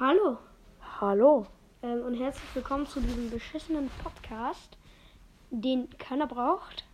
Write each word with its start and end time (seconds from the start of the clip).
Hallo 0.00 0.38
Hallo. 1.00 1.44
ähm, 1.82 2.02
und 2.02 2.14
herzlich 2.14 2.54
willkommen 2.54 2.86
zu 2.86 3.00
diesem 3.00 3.30
beschissenen 3.30 3.90
Podcast, 4.00 4.78
den 5.50 5.90
keiner 5.98 6.28
braucht. 6.28 6.84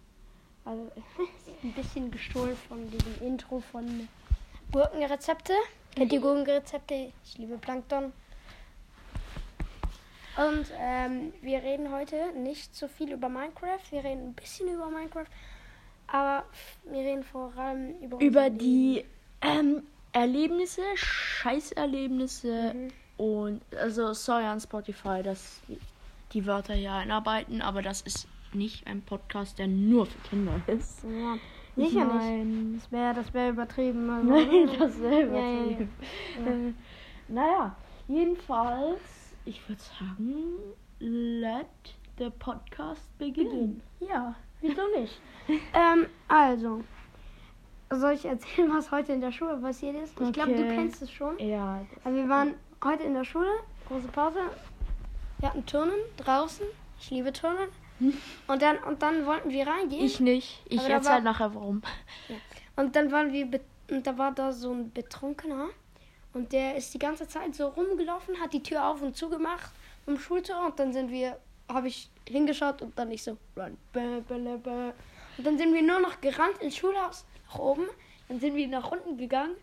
Also 0.64 0.84
ist 1.46 1.64
ein 1.64 1.72
bisschen 1.74 2.10
gestohlen 2.10 2.56
von 2.66 2.90
diesem 2.90 3.20
Intro 3.20 3.60
von 3.60 4.08
Gurkenrezepte. 4.72 5.52
Kennt 5.94 6.14
ihr 6.14 6.20
Gurkenrezepte? 6.20 7.12
Ich 7.22 7.36
liebe 7.36 7.58
Plankton. 7.58 8.14
Und 10.38 10.72
ähm, 10.78 11.34
wir 11.42 11.62
reden 11.62 11.92
heute 11.92 12.32
nicht 12.32 12.74
so 12.74 12.88
viel 12.88 13.12
über 13.12 13.28
Minecraft. 13.28 13.84
Wir 13.90 14.02
reden 14.02 14.28
ein 14.28 14.34
bisschen 14.34 14.66
über 14.68 14.88
Minecraft, 14.88 15.28
aber 16.06 16.46
wir 16.84 17.00
reden 17.00 17.22
vor 17.22 17.52
allem 17.54 18.00
über 18.00 18.18
Über 18.18 18.48
die 18.48 19.04
ähm, 19.42 19.82
Erlebnisse, 20.14 20.82
Scheißerlebnisse 20.94 22.72
Mhm. 22.74 22.88
und 23.18 23.60
also 23.76 24.12
sorry 24.14 24.44
an 24.44 24.60
Spotify, 24.60 25.22
dass 25.22 25.60
die 26.32 26.46
Wörter 26.46 26.74
hier 26.74 26.92
einarbeiten, 26.92 27.60
aber 27.62 27.82
das 27.82 28.00
ist 28.02 28.26
nicht 28.52 28.86
ein 28.86 29.02
Podcast, 29.02 29.58
der 29.58 29.66
nur 29.66 30.06
für 30.06 30.18
Kinder 30.30 30.60
ist. 30.66 31.02
Ja, 31.04 31.36
Ich 31.76 31.88
sicher 31.90 32.04
nicht. 32.04 32.14
mein- 32.14 32.74
Das 32.80 32.92
wäre 32.92 33.14
das 33.14 33.34
wär 33.34 33.50
übertrieben. 33.50 34.08
Also, 34.10 34.28
Nein, 34.30 34.70
das 34.78 34.96
selber. 34.96 35.36
Ja, 35.38 35.50
ja, 35.50 35.64
ja. 35.70 36.50
Äh, 36.52 36.72
naja, 37.28 37.76
jedenfalls, 38.06 39.00
ich 39.44 39.68
würde 39.68 39.82
sagen, 39.82 40.34
let 41.00 41.66
the 42.18 42.30
podcast 42.38 43.16
begin. 43.18 43.80
Ja, 44.00 44.34
wieso 44.60 44.82
nicht? 44.98 45.20
ähm, 45.74 46.06
also, 46.28 46.84
soll 47.90 48.12
ich 48.12 48.24
erzählen, 48.24 48.70
was 48.74 48.90
heute 48.90 49.12
in 49.12 49.20
der 49.20 49.32
Schule 49.32 49.56
passiert 49.56 49.96
ist? 50.02 50.18
Ich 50.20 50.32
glaube, 50.32 50.52
du 50.54 50.62
Okay. 50.64 50.74
kennst 50.76 51.02
es 51.02 51.10
schon. 51.10 51.38
Ja, 51.38 51.84
Also 52.04 52.16
wir 52.18 52.28
waren 52.28 52.54
heute 52.82 53.02
in 53.04 53.14
der 53.14 53.24
Schule, 53.24 53.50
große 53.88 54.08
Pause. 54.08 54.38
Wir 55.38 55.48
hatten 55.50 55.64
Turnen 55.66 55.94
draußen. 56.16 56.66
Ich 57.00 57.10
liebe 57.10 57.32
Turnen. 57.32 57.68
Und 58.46 58.60
dann, 58.62 58.78
und 58.78 59.02
dann 59.02 59.24
wollten 59.26 59.50
wir 59.50 59.66
reingehen. 59.66 60.04
ich 60.04 60.18
nicht. 60.20 60.62
Ich 60.68 60.80
Aber 60.80 60.88
da 60.88 60.94
erzähl 60.96 61.12
war- 61.12 61.20
nachher 61.20 61.54
warum. 61.54 61.82
Und 62.76 62.96
dann 62.96 63.12
waren 63.12 63.32
wir, 63.32 63.48
und 63.90 64.06
da 64.06 64.18
war 64.18 64.32
da 64.32 64.52
so 64.52 64.72
ein 64.72 64.90
Betrunkener. 64.92 65.68
Und 66.32 66.52
der 66.52 66.74
ist 66.76 66.92
die 66.92 66.98
ganze 66.98 67.28
Zeit 67.28 67.54
so 67.54 67.68
rumgelaufen, 67.68 68.40
hat 68.40 68.52
die 68.52 68.62
Tür 68.62 68.84
auf 68.88 69.00
und 69.02 69.16
zugemacht 69.16 69.70
vom 70.04 70.18
Schultor. 70.18 70.66
Und 70.66 70.78
dann 70.80 70.92
sind 70.92 71.10
wir, 71.10 71.38
habe 71.68 71.86
ich 71.88 72.10
hingeschaut 72.28 72.82
und 72.82 72.98
dann 72.98 73.08
nicht 73.08 73.22
so, 73.22 73.36
run. 73.56 73.76
Und 73.94 75.46
dann 75.46 75.58
sind 75.58 75.72
wir 75.74 75.82
nur 75.82 76.00
noch 76.00 76.20
gerannt 76.20 76.58
ins 76.60 76.76
Schulhaus 76.76 77.24
nach 77.54 77.58
oben. 77.60 77.84
Dann 78.28 78.40
sind 78.40 78.54
wir 78.56 78.68
nach 78.68 78.90
unten 78.90 79.16
gegangen. 79.16 79.54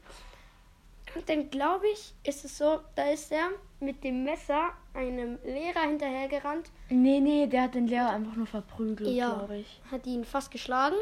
Und 1.16 1.28
dann 1.28 1.50
glaube 1.50 1.86
ich, 1.94 2.14
ist 2.23 2.45
es 2.45 2.58
so, 2.58 2.80
da 2.95 3.03
ist 3.11 3.31
er 3.31 3.50
mit 3.81 4.03
dem 4.03 4.23
Messer 4.23 4.70
einem 4.94 5.38
Lehrer 5.44 5.81
hinterhergerannt, 5.81 6.70
Nee, 6.89 7.20
nee, 7.20 7.48
der 7.48 7.64
hat 7.64 7.75
den 7.75 7.88
Lehrer 7.88 8.11
einfach 8.11 8.36
nur 8.36 8.48
verprügelt, 8.48 9.09
Ja. 9.09 9.33
glaube 9.33 9.58
ich. 9.58 9.81
hat 9.92 10.06
ihn 10.06 10.23
fast 10.23 10.52
geschlagen. 10.52 10.95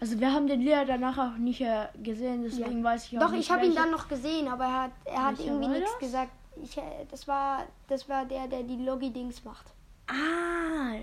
Also 0.00 0.18
wir 0.18 0.32
haben 0.32 0.46
den 0.46 0.60
Lehrer 0.60 0.84
danach 0.84 1.16
auch 1.16 1.38
nicht 1.38 1.60
äh, 1.60 1.86
gesehen, 2.02 2.42
deswegen 2.42 2.82
weiß 2.82 3.06
ich 3.06 3.16
auch 3.18 3.22
Doch, 3.22 3.30
nicht. 3.30 3.40
ich 3.44 3.50
habe 3.50 3.64
ihn 3.64 3.74
dann 3.74 3.92
noch 3.92 4.08
gesehen, 4.08 4.48
aber 4.48 4.64
er 4.64 4.82
hat, 4.82 4.90
er 5.04 5.24
hat 5.26 5.40
irgendwie 5.40 5.68
nichts 5.68 5.98
gesagt. 5.98 6.32
Ich, 6.62 6.76
äh, 6.76 6.82
das, 7.10 7.26
war, 7.28 7.64
das 7.88 8.08
war 8.08 8.24
der, 8.26 8.46
der 8.48 8.62
die 8.64 8.76
Logi-Dings 8.76 9.44
macht. 9.44 9.66
Ah, 10.08 10.96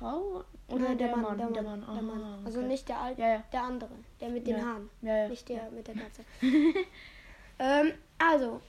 Frau 0.00 0.44
oder 0.68 0.82
Nein, 0.84 0.98
der, 0.98 1.16
Mann? 1.16 1.36
Der 1.38 1.46
Der 1.48 1.62
Mann. 1.62 1.80
Mann. 1.80 1.94
der 1.94 2.02
Mann. 2.02 2.22
Ah, 2.22 2.38
Also 2.46 2.58
okay. 2.60 2.68
nicht 2.68 2.88
der 2.88 2.98
alte, 3.00 3.20
Ja, 3.20 3.28
ja. 3.34 3.42
der 3.52 3.62
andere, 3.62 3.90
der 4.20 4.28
mit 4.30 4.46
den 4.46 4.56
Ja. 4.56 4.64
Haaren. 4.64 4.90
Ja. 5.02 5.28
Nicht 5.28 5.48
der 5.48 5.70
mit 5.70 5.86
der 5.86 5.94
Katze. 6.02 6.24
ähm, 7.58 7.92
also, 8.18 8.60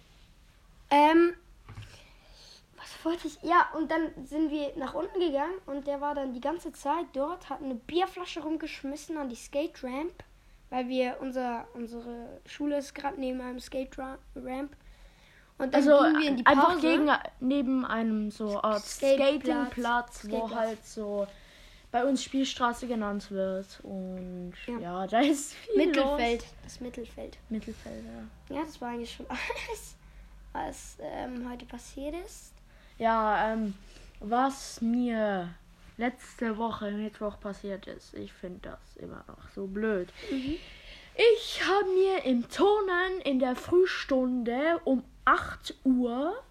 ähm, 0.89 1.33
was 2.77 3.05
wollte 3.05 3.27
ich? 3.27 3.41
Ja, 3.43 3.69
und 3.77 3.89
dann 3.89 4.11
sind 4.25 4.51
wir 4.51 4.73
nach 4.75 4.93
unten 4.93 5.19
gegangen 5.19 5.57
und 5.67 5.87
der 5.87 6.01
war 6.01 6.15
dann 6.15 6.33
die 6.33 6.41
ganze 6.41 6.71
Zeit 6.73 7.05
dort, 7.13 7.49
hat 7.49 7.61
eine 7.61 7.75
Bierflasche 7.75 8.41
rumgeschmissen 8.43 9.17
an 9.17 9.29
die 9.29 9.35
Skate 9.35 9.83
Ramp, 9.83 10.23
weil 10.69 10.87
wir 10.89 11.17
unser 11.21 11.65
unsere 11.73 12.41
Schule 12.45 12.77
ist 12.79 12.93
gerade 12.95 13.19
neben 13.19 13.39
einem 13.41 13.59
Skate 13.59 13.97
Ra- 13.97 14.17
Ramp. 14.35 14.75
Und 15.57 15.73
dann 15.73 15.81
Also 15.87 16.03
gingen 16.03 16.19
wir 16.21 16.27
in 16.29 16.37
die 16.37 16.43
Pause. 16.43 16.57
einfach 16.61 16.81
gegen 16.81 17.09
neben 17.39 17.85
einem 17.85 18.31
so 18.31 18.61
Art 18.61 18.83
Skateplatz. 18.83 19.43
Skatingplatz, 19.43 20.23
wo 20.23 20.27
Skateplatz. 20.47 20.53
halt 20.59 20.85
so 20.85 21.27
bei 21.91 22.05
uns 22.05 22.23
Spielstraße 22.23 22.87
genannt 22.87 23.29
wird 23.31 23.79
und 23.83 24.53
Ja. 24.65 24.79
ja, 24.79 25.07
da 25.07 25.19
ist 25.19 25.53
viel 25.53 25.85
Mittelfeld, 25.87 26.41
Los. 26.41 26.49
das 26.63 26.79
Mittelfeld. 26.79 27.37
Mittelfeld, 27.49 28.03
ja. 28.49 28.55
Ja, 28.55 28.63
das 28.63 28.79
war 28.81 28.89
eigentlich 28.89 29.13
schon 29.13 29.25
alles, 29.29 29.95
was 30.53 30.97
ähm, 31.01 31.47
heute 31.49 31.65
passiert 31.65 32.15
ist. 32.25 32.53
Ja, 32.97 33.51
ähm, 33.53 33.73
was 34.21 34.79
mir 34.81 35.49
letzte 35.97 36.57
Woche 36.57 36.91
Mittwoch 36.91 37.39
passiert 37.39 37.85
ist, 37.87 38.13
ich 38.13 38.31
finde 38.31 38.59
das 38.69 38.79
immer 38.95 39.23
noch 39.27 39.49
so 39.53 39.67
blöd. 39.67 40.09
Ich 41.15 41.61
habe 41.67 41.85
mir 41.93 42.23
im 42.23 42.47
Turnen 42.49 43.19
in 43.25 43.39
der 43.39 43.55
Frühstunde 43.55 44.79
um 44.85 45.03
8 45.25 45.75
Uhr 45.83 46.41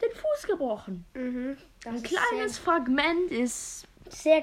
den 0.00 0.10
Fuß 0.12 0.46
gebrochen. 0.46 1.04
Mhm. 1.14 1.56
Ein 1.84 1.96
ist 1.96 2.04
kleines 2.04 2.58
Fragment 2.58 3.30
ist 3.30 3.86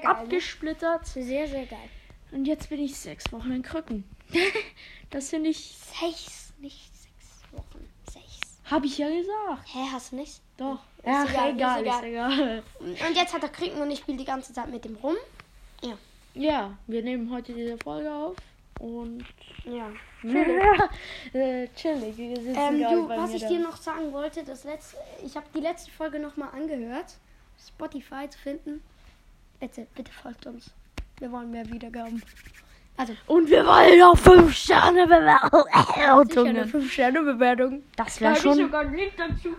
ne? 0.00 0.08
abgesplittert 0.08 1.06
Sehr, 1.06 1.48
sehr 1.48 1.66
geil. 1.66 1.88
und 2.32 2.44
jetzt 2.46 2.68
bin 2.68 2.80
ich 2.80 2.96
sechs 2.96 3.30
Wochen 3.32 3.52
in 3.52 3.62
Krücken. 3.62 4.04
das 5.10 5.30
finde 5.30 5.50
ich, 5.50 5.76
Sechs, 5.98 6.52
nicht 6.58 6.90
sechs 6.94 7.42
Wochen. 7.52 7.88
Sechs. 8.12 8.40
habe 8.70 8.86
ich 8.86 8.98
ja 8.98 9.08
gesagt. 9.08 9.66
Hä, 9.66 9.78
hast 9.92 10.12
du 10.12 10.16
nicht? 10.16 10.40
Doch. 10.58 10.80
Ist 10.98 11.06
Ach, 11.06 11.30
egal, 11.30 11.50
egal, 11.52 11.86
ist 11.86 11.94
ist 11.94 12.02
egal. 12.04 12.62
Und 12.80 13.16
jetzt 13.16 13.32
hat 13.34 13.42
er 13.42 13.48
Krücken 13.48 13.80
und 13.80 13.90
ich 13.90 14.00
spiele 14.00 14.18
die 14.18 14.24
ganze 14.24 14.52
Zeit 14.52 14.68
mit 14.68 14.84
dem 14.84 14.96
rum. 14.96 15.16
Ja, 16.34 16.76
wir 16.86 17.02
nehmen 17.02 17.30
heute 17.30 17.54
diese 17.54 17.78
Folge 17.78 18.12
auf 18.12 18.36
und 18.78 19.24
Ja. 19.64 19.88
äh, 21.32 21.68
chillig. 21.74 22.18
Ähm, 22.18 22.78
du, 22.80 23.08
was 23.08 23.32
ich 23.32 23.42
da. 23.42 23.48
dir 23.48 23.58
noch 23.60 23.76
sagen 23.76 24.12
wollte, 24.12 24.44
das 24.44 24.64
letzte, 24.64 24.96
ich 25.24 25.36
habe 25.36 25.46
die 25.54 25.60
letzte 25.60 25.90
Folge 25.90 26.18
nochmal 26.20 26.48
angehört. 26.54 27.14
Spotify 27.66 28.28
zu 28.28 28.38
finden. 28.38 28.82
Bitte, 29.60 29.86
bitte 29.94 30.12
folgt 30.12 30.46
uns. 30.46 30.70
Wir 31.18 31.32
wollen 31.32 31.50
mehr 31.50 31.66
Wiedergaben. 31.66 32.22
Also, 32.98 33.14
Und 33.26 33.48
wir 33.50 33.66
wollen 33.66 34.02
auch 34.02 34.16
5 34.16 34.54
Sterne 34.54 35.06
sicher 35.06 35.24
eine 35.24 36.24
Bewertungen. 36.24 36.70
5-Sterne-Bewertung. 36.70 37.82
Das 37.96 38.14
Da 38.16 38.20
wäre 38.20 38.32
ich 38.34 38.40
schon. 38.40 38.54
sogar 38.56 38.80
einen 38.82 38.94
Link 38.94 39.12
dazu. 39.16 39.54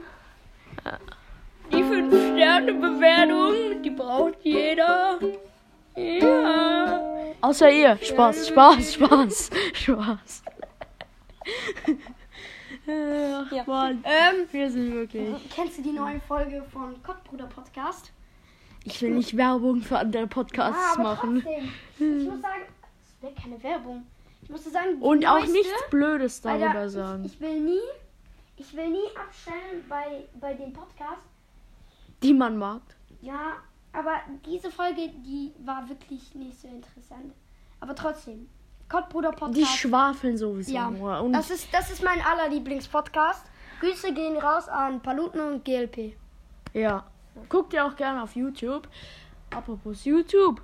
Die 1.72 1.83
5-Sterne-Bewertung, 1.83 3.81
die 3.83 3.89
braucht 3.89 4.38
jeder. 4.44 5.19
Ja. 5.97 7.02
Außer 7.41 7.72
ihr. 7.72 7.97
Spaß, 8.02 8.50
Spaß, 8.50 8.94
Spaß, 8.94 9.50
Spaß. 9.74 10.44
Ach, 12.90 13.52
Ja. 13.52 13.63
Mann. 13.66 14.03
Ähm, 14.06 14.47
Wir 14.52 14.69
sind 14.72 14.94
wirklich. 14.94 15.50
kennst 15.50 15.78
du 15.80 15.81
die 15.81 15.91
neue 15.91 16.19
Folge 16.22 16.63
von 16.72 17.02
Kottbruder 17.03 17.47
Podcast? 17.47 18.12
Ich 18.84 19.02
will 19.02 19.12
nicht 19.16 19.36
Werbung 19.36 19.81
für 19.81 19.97
andere 20.00 20.28
Podcasts 20.28 20.97
Ah, 20.97 21.02
machen. 21.02 21.44
trotzdem. 21.44 21.72
Ich 22.24 22.30
muss 22.30 22.41
sagen, 22.41 22.62
es 23.03 23.22
wäre 23.24 23.34
keine 23.34 23.62
Werbung. 23.63 24.06
Ich 24.44 24.50
musste 24.50 24.69
sagen, 24.69 25.02
Und 25.02 25.25
auch 25.25 25.40
neueste, 25.40 25.52
nichts 25.53 25.74
Blödes 25.90 26.41
darüber 26.41 26.68
Alter, 26.68 26.90
sagen. 26.90 27.25
Ich, 27.25 27.34
ich 27.34 27.40
will 27.41 27.59
nie, 27.59 27.80
ich 28.56 28.74
will 28.75 28.90
nie 28.90 29.07
abstellen 29.19 29.84
bei, 29.90 30.24
bei 30.40 30.53
dem 30.53 30.72
Podcast. 30.72 31.22
Die 32.24 32.34
man 32.34 32.57
mag. 32.57 32.81
Ja, 33.22 33.56
aber 33.94 34.14
diese 34.46 34.72
Folge, 34.72 35.09
die 35.25 35.53
war 35.64 35.88
wirklich 35.90 36.36
nicht 36.36 36.59
so 36.59 36.68
interessant. 36.68 37.34
Aber 37.80 37.96
trotzdem, 37.96 38.48
Kottbruder 38.90 39.31
Podcast. 39.31 39.58
Die 39.58 39.66
schwafeln 39.66 40.38
sowieso 40.38 40.74
ja, 40.74 40.90
nur. 40.90 41.22
Und 41.22 41.34
das 41.34 41.50
ist, 41.50 41.68
das 41.74 41.92
ist 41.92 42.03
mein 42.03 42.22
allerlieblings-Podcast. 42.22 43.45
Grüße 43.80 44.13
gehen 44.13 44.38
raus 44.38 44.68
an 44.69 45.01
Paluten 45.01 45.39
und 45.42 45.66
GLP. 45.66 46.16
ja. 46.74 47.06
Guckt 47.50 47.72
ihr 47.74 47.86
auch 47.86 47.95
gerne 47.95 48.24
auf 48.24 48.36
YouTube. 48.36 48.88
Apropos 49.51 50.06
YouTube. 50.06 50.60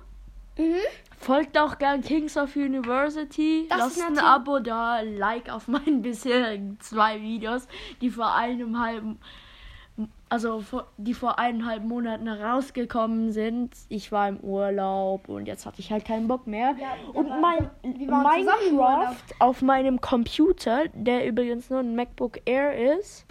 Mhm. 0.58 0.76
Folgt 1.18 1.56
auch 1.56 1.78
gern 1.78 2.02
Kings 2.02 2.36
of 2.36 2.54
University. 2.56 3.66
Das 3.68 3.78
Lasst 3.78 4.02
ein 4.02 4.18
Abo 4.18 4.58
da, 4.58 5.00
Like 5.00 5.50
auf 5.50 5.68
meinen 5.68 6.02
bisherigen 6.02 6.78
zwei 6.80 7.20
Videos, 7.20 7.66
die 8.00 8.10
vor 8.10 8.34
einem 8.34 8.80
halben, 8.80 9.18
also 10.34 10.64
die 10.96 11.14
vor 11.14 11.38
eineinhalb 11.38 11.84
Monaten 11.84 12.28
rausgekommen 12.28 13.30
sind. 13.32 13.72
Ich 13.88 14.10
war 14.10 14.28
im 14.28 14.38
Urlaub 14.40 15.28
und 15.28 15.46
jetzt 15.46 15.64
hatte 15.64 15.78
ich 15.80 15.92
halt 15.92 16.04
keinen 16.04 16.26
Bock 16.26 16.46
mehr. 16.48 16.74
Ja, 16.80 16.96
und 17.12 17.28
mein 17.40 17.70
Minecraft 17.84 19.14
auf 19.38 19.62
meinem 19.62 20.00
Computer, 20.00 20.88
der 20.92 21.24
übrigens 21.26 21.70
nur 21.70 21.78
ein 21.80 21.94
MacBook 21.94 22.40
Air 22.46 22.98
ist, 22.98 23.26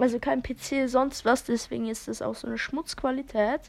also 0.00 0.18
kein 0.18 0.42
PC, 0.42 0.88
sonst 0.88 1.26
was, 1.26 1.44
deswegen 1.44 1.86
ist 1.86 2.08
das 2.08 2.22
auch 2.22 2.34
so 2.34 2.46
eine 2.46 2.56
Schmutzqualität. 2.56 3.60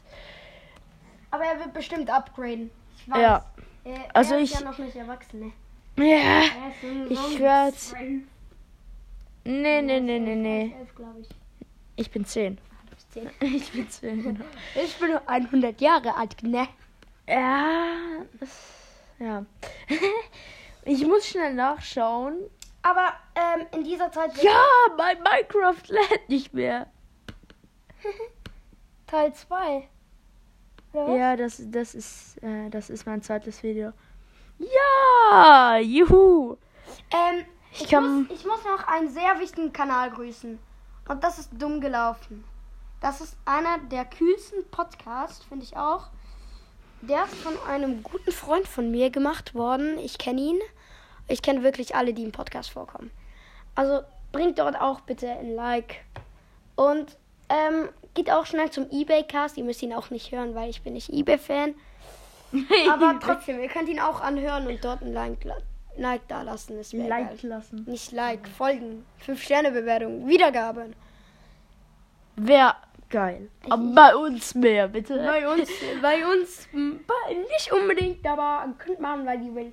Aber 1.30 1.44
er 1.44 1.58
wird 1.58 1.74
bestimmt 1.74 2.08
upgraden. 2.08 2.70
Ich 2.96 3.10
weiß. 3.10 3.20
Ja. 3.20 3.44
Er, 3.84 3.98
Also 4.14 4.34
er 4.34 4.40
ist 4.40 4.54
ich- 4.54 4.60
ja 4.60 4.64
noch 4.70 4.78
nicht 4.78 4.96
erwachsen, 4.96 5.40
ne? 5.40 5.52
Ja. 6.02 6.16
Er 6.16 7.10
Ich 7.10 7.18
so 7.18 7.38
werd- 7.40 7.74
zwölf. 7.78 8.22
Nee, 9.44 9.82
nee, 9.82 10.00
nee, 10.00 10.18
nee, 10.18 10.34
nee. 10.36 10.74
Ich 11.96 12.10
bin 12.10 12.24
10. 12.24 12.58
Du 13.14 13.20
bist 13.20 13.40
10. 13.40 13.54
Ich 13.54 13.72
bin 13.72 13.88
10, 13.88 14.22
genau. 14.22 14.44
Ich 14.74 14.96
bin 14.98 15.10
nur 15.10 15.28
100 15.28 15.80
Jahre 15.80 16.14
alt, 16.14 16.42
ne? 16.42 16.68
Ja, 17.28 17.94
ja. 19.18 19.44
Ich 20.84 21.06
muss 21.06 21.26
schnell 21.26 21.54
nachschauen. 21.54 22.38
Aber 22.82 23.12
ähm, 23.34 23.66
in 23.72 23.84
dieser 23.84 24.10
Zeit 24.10 24.42
Ja, 24.42 24.64
mein 24.96 25.18
Minecraft 25.22 25.82
lädt 25.88 26.28
nicht 26.28 26.54
mehr. 26.54 26.86
Teil 29.06 29.34
2. 29.34 29.88
Oder 30.92 31.06
was? 31.06 31.18
Ja, 31.18 31.36
das, 31.36 31.62
das 31.66 31.94
ist, 31.94 32.42
äh, 32.42 32.70
das 32.70 32.88
ist 32.88 33.06
mein 33.06 33.20
zweites 33.22 33.62
Video. 33.62 33.92
Ja, 34.58 35.76
juhu. 35.78 36.56
Ähm, 37.12 37.44
Ich 37.72 37.82
ich, 37.82 37.92
muss, 37.92 38.30
ich 38.30 38.44
muss 38.46 38.64
noch 38.64 38.88
einen 38.88 39.10
sehr 39.10 39.38
wichtigen 39.38 39.72
Kanal 39.72 40.10
grüßen. 40.10 40.58
Und 41.08 41.22
das 41.22 41.38
ist 41.38 41.50
dumm 41.58 41.80
gelaufen. 41.80 42.42
Das 43.00 43.20
ist 43.20 43.36
einer 43.46 43.78
der 43.90 44.04
kühlsten 44.04 44.68
Podcasts, 44.70 45.44
finde 45.44 45.64
ich 45.64 45.76
auch. 45.76 46.08
Der 47.02 47.24
ist 47.24 47.34
von 47.34 47.54
einem 47.66 48.02
guten 48.02 48.30
Freund 48.30 48.68
von 48.68 48.90
mir 48.90 49.10
gemacht 49.10 49.54
worden. 49.54 49.98
Ich 49.98 50.18
kenne 50.18 50.40
ihn. 50.40 50.60
Ich 51.28 51.40
kenne 51.40 51.62
wirklich 51.62 51.94
alle, 51.94 52.12
die 52.12 52.24
im 52.24 52.32
Podcast 52.32 52.70
vorkommen. 52.70 53.10
Also 53.74 54.02
bringt 54.32 54.58
dort 54.58 54.78
auch 54.78 55.00
bitte 55.00 55.30
ein 55.30 55.54
Like. 55.54 56.04
Und 56.76 57.16
ähm, 57.48 57.88
geht 58.14 58.30
auch 58.30 58.44
schnell 58.44 58.70
zum 58.70 58.90
eBay-Cast. 58.90 59.56
Ihr 59.56 59.64
müsst 59.64 59.82
ihn 59.82 59.94
auch 59.94 60.10
nicht 60.10 60.30
hören, 60.30 60.54
weil 60.54 60.68
ich 60.68 60.82
bin 60.82 60.92
nicht 60.92 61.10
eBay-Fan. 61.10 61.74
Aber 62.90 63.18
trotzdem, 63.22 63.60
ihr 63.60 63.68
könnt 63.68 63.88
ihn 63.88 64.00
auch 64.00 64.20
anhören 64.20 64.66
und 64.66 64.84
dort 64.84 65.02
ein 65.02 65.12
Like, 65.12 65.46
like 65.96 66.26
da 66.28 66.42
lassen. 66.42 66.76
Das 66.76 66.92
wäre 66.92 67.08
geil. 67.08 67.28
Like 67.30 67.42
lassen. 67.42 67.84
Nicht 67.84 68.12
Like, 68.12 68.46
folgen. 68.46 69.06
5-Sterne-Bewertung, 69.26 70.26
Wiedergaben. 70.26 70.94
Wäre 72.36 72.74
geil. 73.10 73.50
Aber 73.68 73.82
bei 73.94 74.16
uns 74.16 74.54
mehr, 74.54 74.88
bitte. 74.88 75.16
Bei 75.18 75.46
uns, 75.48 75.68
bei 76.00 76.24
uns 76.26 76.68
bei- 76.72 77.34
nicht 77.34 77.72
unbedingt, 77.72 78.26
aber 78.26 78.72
könnt 78.78 79.00
machen, 79.00 79.26
weil 79.26 79.38
die 79.40 79.54
will. 79.54 79.72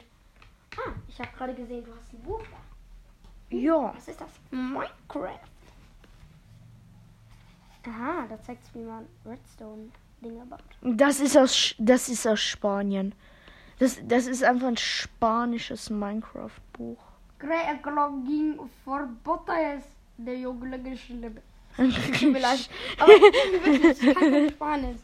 Ah, 0.76 0.92
ich 1.08 1.20
habe 1.20 1.30
gerade 1.38 1.54
gesehen, 1.54 1.84
du 1.86 1.92
hast 1.96 2.14
ein 2.14 2.20
Buch 2.22 2.42
da. 2.42 3.56
Ja. 3.56 3.94
Was 3.96 4.08
ist 4.08 4.20
das? 4.20 4.30
Minecraft. 4.52 5.40
Aha, 7.88 8.26
da 8.30 8.42
zeigt 8.42 8.64
es, 8.64 8.76
wie 8.76 8.84
man 8.84 9.06
Redstone-Dinger 9.26 10.46
baut. 10.46 10.60
Das 10.82 11.20
ist 11.22 11.38
aus, 11.38 11.74
das 11.78 12.10
ist 12.10 12.28
aus 12.28 12.42
Spanien. 12.42 13.16
Das, 13.80 13.98
das 14.06 14.28
ist 14.28 14.44
einfach 14.44 14.68
ein 14.68 14.78
spanisches 14.78 15.90
Minecraft-Buch. 15.90 16.98
Kreaklogin 17.40 18.60
verboten 18.84 19.78
ist 19.78 19.88
der 20.18 20.36
geschrieben. 20.80 21.40
Tut 21.78 22.32
mir 22.32 22.40
leid. 22.40 22.70
Aber 23.00 23.12
ich 23.14 24.00
kann 24.14 24.32
kein 24.32 24.50
Spanisch. 24.50 24.98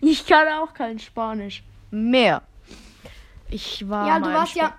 Ich 0.00 0.26
kann 0.26 0.48
auch 0.48 0.74
kein 0.74 0.98
Spanisch. 0.98 1.62
Mehr. 1.90 2.42
Ich 3.50 3.88
war 3.88 4.06
Ja, 4.06 4.18
mal 4.18 4.28
du 4.32 4.34
warst 4.38 4.52
Spa- 4.52 4.60
ja. 4.60 4.78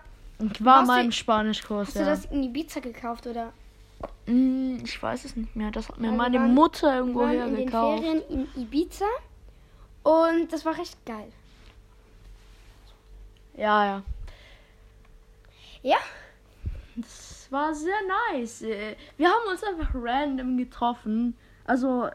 Ich 0.52 0.64
war 0.64 0.86
mal 0.86 1.00
du- 1.00 1.06
im 1.06 1.12
Spanischkurs, 1.12 1.88
Hast 1.90 1.96
du 1.96 2.00
ja. 2.02 2.06
das 2.06 2.26
in 2.26 2.44
Ibiza 2.44 2.80
gekauft 2.80 3.26
oder? 3.28 3.52
Hm, 4.26 4.82
ich 4.84 5.02
weiß 5.02 5.26
es 5.26 5.36
nicht 5.36 5.56
mehr. 5.56 5.72
Das 5.72 5.90
hat 5.90 5.98
mir 6.00 6.10
wir 6.12 6.18
meine 6.18 6.40
waren- 6.40 6.54
Mutter 6.54 6.88
Wir 6.92 6.96
irgendwo 7.00 7.20
waren 7.22 7.32
her 7.32 7.46
in 7.48 7.56
den. 7.56 7.70
Ferien 7.70 8.22
in 8.30 8.48
Ibiza 8.62 9.06
und 10.04 10.52
das 10.54 10.64
war 10.66 10.78
recht 10.78 11.04
geil. 11.06 11.32
Ja, 13.58 13.86
ja. 13.86 14.04
Ja, 15.82 15.98
Das 16.96 17.29
war 17.52 17.74
sehr 17.74 18.00
nice. 18.32 18.62
Äh, 18.62 18.96
Wir 19.18 19.30
haben 19.30 19.50
uns 19.50 19.64
einfach 19.64 19.90
random 19.94 20.58
getroffen. 20.58 21.36
Also, 21.66 22.10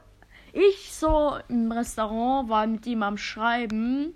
ich 0.53 0.95
so 0.95 1.39
im 1.49 1.73
Restaurant 1.73 2.49
war 2.49 2.67
mit 2.67 2.87
ihm 2.87 3.03
am 3.03 3.17
Schreiben. 3.19 4.15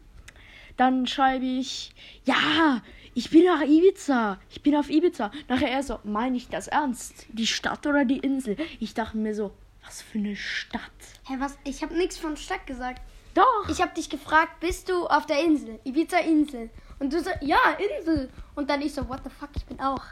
Dann 0.77 1.07
schreibe 1.09 1.45
ich, 1.45 1.93
ja, 2.25 2.83
ich 3.15 3.31
bin 3.31 3.45
nach 3.45 3.63
Ibiza. 3.63 4.39
Ich 4.49 4.63
bin 4.63 4.77
auf 4.77 4.89
Ibiza. 4.91 5.33
Nachher 5.49 5.71
er 5.71 5.83
so, 5.83 5.99
meine 6.05 6.37
ich 6.37 6.49
das 6.49 6.69
ernst? 6.69 7.27
Die 7.31 7.49
Stadt 7.49 7.85
oder 7.87 8.05
die 8.05 8.19
Insel? 8.19 8.57
Ich 8.79 8.95
dachte 8.95 9.17
mir 9.17 9.35
so, 9.35 9.51
was 9.85 10.03
für 10.03 10.19
eine 10.19 10.37
Stadt. 10.37 10.81
Hä, 11.27 11.35
was? 11.39 11.59
Ich 11.65 11.83
habe 11.83 11.97
nichts 11.97 12.17
von 12.17 12.37
Stadt 12.37 12.65
gesagt. 12.67 13.03
Doch. 13.35 13.69
Ich 13.69 13.83
habe 13.83 13.95
dich 13.95 14.09
gefragt, 14.09 14.61
bist 14.61 14.89
du 14.89 15.07
auf 15.07 15.27
der 15.27 15.45
Insel? 15.45 15.81
Ibiza 15.83 16.19
Insel. 16.19 16.71
Und 17.01 17.13
du 17.13 17.21
so, 17.21 17.31
ja, 17.41 17.59
Insel. 17.99 18.31
Und 18.55 18.71
dann 18.71 18.81
ich 18.83 18.95
so, 18.95 19.09
what 19.09 19.21
the 19.25 19.31
fuck, 19.31 19.51
ich 19.57 19.67
bin 19.67 19.81
auch. 19.81 20.05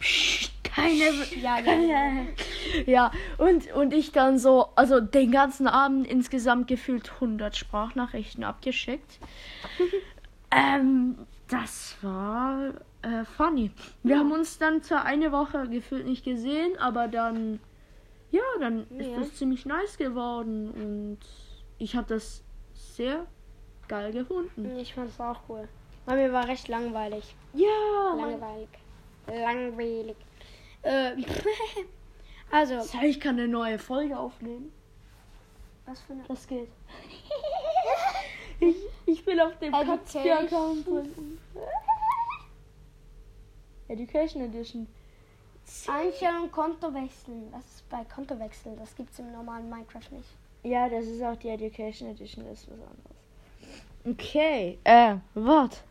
Psst, 0.00 0.52
keine. 0.64 1.10
Ja, 1.40 1.58
ja, 1.58 1.72
ja. 1.74 2.12
Ja, 2.86 3.10
und, 3.38 3.72
und 3.72 3.92
ich 3.94 4.12
dann 4.12 4.38
so, 4.38 4.68
also 4.76 5.00
den 5.00 5.30
ganzen 5.32 5.66
Abend 5.66 6.06
insgesamt 6.06 6.68
gefühlt 6.68 7.10
100 7.14 7.56
Sprachnachrichten 7.56 8.44
abgeschickt. 8.44 9.18
ähm, 10.50 11.16
das 11.48 11.96
war 12.02 12.72
äh, 13.02 13.24
funny. 13.24 13.70
Wir 14.02 14.18
haben 14.18 14.32
uns 14.32 14.58
dann 14.58 14.82
zwar 14.82 15.04
eine 15.04 15.32
Woche 15.32 15.66
gefühlt 15.68 16.06
nicht 16.06 16.24
gesehen, 16.24 16.76
aber 16.78 17.08
dann, 17.08 17.58
ja, 18.30 18.42
dann 18.60 18.86
ist 18.98 19.08
Ja. 19.08 19.18
das 19.18 19.34
ziemlich 19.34 19.64
nice 19.64 19.96
geworden 19.96 20.70
und 20.70 21.18
ich 21.78 21.96
habe 21.96 22.06
das 22.08 22.44
sehr 22.74 23.26
geil 23.88 24.12
gefunden. 24.12 24.78
Ich 24.78 24.94
fand 24.94 25.08
es 25.08 25.18
auch 25.18 25.40
cool. 25.48 25.68
Weil 26.08 26.16
mir 26.16 26.32
war 26.32 26.48
recht 26.48 26.68
langweilig. 26.68 27.34
Ja, 27.52 28.14
Langweilig. 28.16 28.68
Langweilig. 29.26 30.16
Äh, 30.80 31.12
also, 32.50 32.80
Soll 32.80 33.04
ich 33.04 33.20
kann 33.20 33.38
eine 33.38 33.46
neue 33.46 33.78
Folge 33.78 34.18
aufnehmen? 34.18 34.72
was 35.84 36.00
für 36.00 36.14
eine. 36.14 36.22
Das 36.24 36.46
geht. 36.46 36.70
ich, 38.60 38.76
ich 39.04 39.22
bin 39.22 39.38
auf 39.38 39.58
dem. 39.58 39.70
Katja-Account. 39.70 40.86
Education 43.88 44.42
Edition. 44.44 44.86
Einstellung 45.88 46.50
Konto 46.50 46.92
wechseln. 46.94 47.50
Das 47.52 47.64
ist 47.66 47.88
bei 47.90 48.02
Konto 48.04 48.38
wechseln. 48.38 48.78
Das 48.78 48.96
gibt 48.96 49.12
es 49.12 49.18
im 49.18 49.30
normalen 49.30 49.68
Minecraft 49.68 50.10
nicht. 50.10 50.28
Ja, 50.62 50.88
das 50.88 51.04
ist 51.04 51.22
auch 51.22 51.36
die 51.36 51.50
Education 51.50 52.08
Edition, 52.08 52.46
das 52.46 52.60
ist 52.62 52.70
was 52.70 52.80
anderes. 52.80 53.18
Okay, 54.04 54.78
äh, 54.84 55.16
was? 55.34 55.82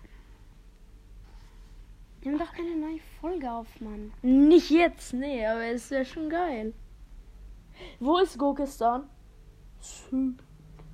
Nimm 2.28 2.38
doch 2.38 2.54
eine 2.60 2.76
neue 2.76 3.00
Folge 3.22 3.50
auf, 3.50 3.68
Mann. 3.80 4.12
Nicht 4.22 4.70
jetzt, 4.70 5.14
nee, 5.14 5.46
aber 5.48 5.64
es 5.64 5.90
wäre 5.90 6.04
schon 6.04 6.30
geil. 6.30 6.74
Wo 8.02 8.18
ist 8.18 8.38
Gurkistan? 8.38 9.10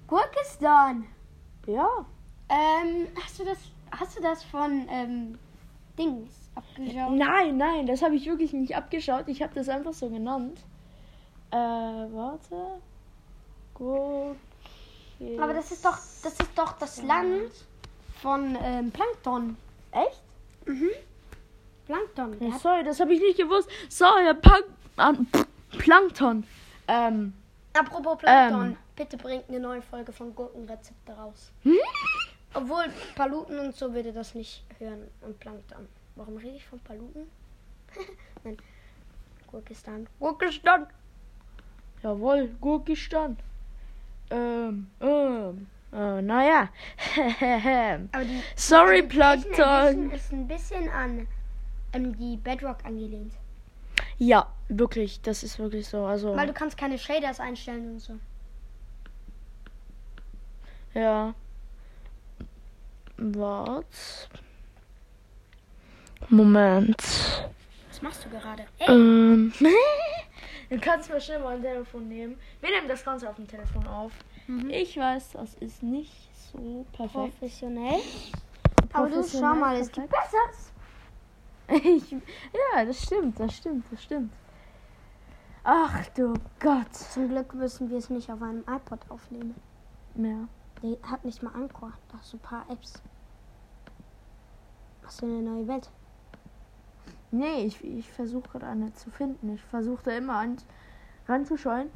Gurkistan. 0.06 1.08
Ja. 1.66 1.90
Ähm, 2.50 3.08
hast 3.20 3.40
du 3.40 3.46
das, 3.46 3.58
hast 3.90 4.16
du 4.16 4.22
das 4.22 4.44
von, 4.44 4.88
ähm, 4.92 5.40
Dings 5.98 6.52
abgeschaut? 6.54 7.13
Nein, 7.13 7.58
nein, 7.58 7.88
das 7.88 8.04
habe 8.04 8.16
ich 8.16 8.28
wirklich 8.28 8.54
nicht 8.54 8.75
abgeschaut. 8.75 9.28
Ich 9.28 9.42
habe 9.42 9.56
das 9.56 9.70
einfach 9.70 9.94
so 9.94 10.12
genannt. 10.12 10.60
Äh, 11.50 11.56
warte. 11.56 12.80
Gurkistan. 13.74 15.40
Aber 15.42 15.54
das 15.56 15.72
ist 15.72 15.84
doch, 15.84 15.98
das 15.98 16.40
ist 16.40 16.52
doch 16.56 16.74
das 16.74 17.02
Land 17.02 17.50
von, 18.22 18.56
ähm, 18.62 18.92
Plankton. 18.92 19.58
Echt? 19.90 20.22
Mhm. 20.68 20.92
Plankton. 21.86 22.54
Hat, 22.54 22.62
sorry, 22.62 22.84
das 22.84 23.00
habe 23.00 23.13
ich 23.13 23.20
nicht 23.20 23.38
gewusst. 23.38 23.70
Sorry, 23.90 24.34
Plank 24.36 24.66
an 24.96 25.28
Plankton. 25.78 26.46
Ähm, 26.88 27.34
apropos 27.74 28.18
Plankton. 28.20 28.72
Ähm. 28.72 28.78
Bitte 28.96 29.18
bringt 29.18 29.50
eine 29.50 29.60
neue 29.60 29.82
Folge 29.82 30.12
von 30.12 30.36
Gurkenrezepte 30.36 31.13
raus. 31.13 31.52
hm? 31.63 31.78
Obwohl, 32.54 32.86
Paluten 33.16 33.58
und 33.58 33.75
so 33.75 33.92
würde 33.94 34.13
das 34.13 34.36
nicht 34.36 34.63
hören. 34.78 35.08
Und 35.22 35.40
Plankton. 35.40 35.88
Warum 36.16 36.38
rede 36.38 36.56
ich 36.56 36.66
von 36.66 36.80
Paluten? 36.80 37.28
Nein. 38.44 38.58
Gurkistan. 39.48 40.08
Gurkistan. 40.20 40.88
jawohl, 42.04 42.50
Gurkistan. 42.62 43.38
Ähm, 44.30 44.92
ähm, 45.02 45.68
äh, 45.92 46.22
naja. 46.22 46.70
Sorry, 48.56 49.02
Plankton. 49.04 50.12
ist 50.12 50.32
ein 50.32 50.48
bisschen 50.48 50.90
an 50.90 51.28
ähm, 51.94 52.18
die 52.18 52.38
Bedrock 52.38 52.84
angelehnt. 52.84 53.34
Ja, 54.18 54.48
wirklich, 54.68 55.22
das 55.22 55.44
ist 55.44 55.60
wirklich 55.60 55.88
so. 55.88 56.06
Also, 56.06 56.36
Weil 56.36 56.48
du 56.48 56.54
kannst 56.54 56.78
keine 56.78 56.98
Shaders 56.98 57.40
einstellen 57.40 57.94
und 57.94 58.00
so. 58.00 58.20
ja. 60.94 61.34
Wart. 63.18 64.30
Moment. 66.30 66.98
Was 67.90 68.02
machst 68.02 68.26
du 68.26 68.30
gerade? 68.30 68.66
Ähm. 68.80 69.54
du 70.70 70.80
kannst 70.80 71.10
mal 71.10 71.22
schnell 71.22 71.40
mal 71.40 71.56
ein 71.56 71.62
Telefon 71.62 72.08
nehmen. 72.08 72.38
Wir 72.60 72.72
nehmen 72.72 72.88
das 72.88 73.06
Ganze 73.06 73.30
auf 73.30 73.36
dem 73.36 73.48
Telefon 73.48 73.86
auf. 73.88 74.12
Mhm. 74.48 74.70
Ich 74.70 74.98
weiß, 74.98 75.34
das 75.34 75.54
ist 75.56 75.84
nicht 75.84 76.12
so 76.52 76.86
perfekt. 76.92 77.14
Professionell. 77.40 78.00
Aber 78.92 79.08
du 79.08 79.16
schau 79.16 79.22
Professionell, 79.22 79.60
mal, 79.60 79.76
es 79.78 79.92
gibt 79.92 80.10
Besseres. 80.10 80.73
Ich, 81.67 82.12
ja, 82.12 82.86
das 82.86 83.01
stimmt, 83.01 83.39
das 83.39 83.53
stimmt, 83.55 83.86
das 83.91 84.03
stimmt. 84.03 84.34
Ach 85.63 86.05
du 86.08 86.34
Gott. 86.60 86.93
Zum 86.93 87.29
Glück 87.29 87.53
müssen 87.53 87.89
wir 87.89 87.98
es 87.98 88.10
nicht 88.10 88.29
auf 88.29 88.41
einem 88.41 88.63
iPod 88.67 89.00
aufnehmen. 89.10 89.55
Ja. 90.15 90.48
Der 90.82 90.98
hat 91.10 91.24
nicht 91.24 91.41
mal 91.41 91.53
Anchor. 91.53 91.93
Da 92.12 92.17
hast 92.17 92.34
du 92.34 92.38
ein 92.38 92.41
paar 92.41 92.70
Apps. 92.70 93.01
Was 95.03 95.20
für 95.20 95.25
eine 95.25 95.41
neue 95.41 95.67
Welt. 95.67 95.89
Nee, 97.32 97.65
ich, 97.65 97.84
ich 97.84 98.12
versuche 98.12 98.50
gerade 98.50 98.67
eine 98.67 98.93
zu 98.93 99.10
finden. 99.10 99.53
Ich 99.53 99.63
versuche 99.63 100.03
da 100.03 100.12
immer 100.12 100.36
an, 100.36 100.58
ranzuschauen. 101.27 101.89